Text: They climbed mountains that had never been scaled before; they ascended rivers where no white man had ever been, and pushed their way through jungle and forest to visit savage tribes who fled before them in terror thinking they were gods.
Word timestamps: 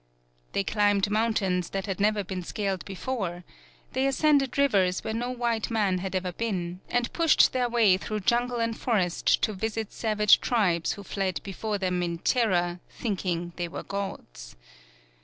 They 0.53 0.63
climbed 0.63 1.11
mountains 1.11 1.69
that 1.69 1.85
had 1.85 1.99
never 1.99 2.23
been 2.23 2.41
scaled 2.41 2.83
before; 2.85 3.43
they 3.93 4.07
ascended 4.07 4.57
rivers 4.57 5.03
where 5.03 5.13
no 5.13 5.29
white 5.29 5.69
man 5.69 5.99
had 5.99 6.15
ever 6.15 6.31
been, 6.31 6.79
and 6.89 7.13
pushed 7.13 7.53
their 7.53 7.69
way 7.69 7.97
through 7.97 8.21
jungle 8.21 8.57
and 8.57 8.75
forest 8.75 9.43
to 9.43 9.53
visit 9.53 9.93
savage 9.93 10.41
tribes 10.41 10.93
who 10.93 11.03
fled 11.03 11.39
before 11.43 11.77
them 11.77 12.01
in 12.01 12.17
terror 12.17 12.79
thinking 12.89 13.53
they 13.57 13.67
were 13.67 13.83
gods. 13.83 14.55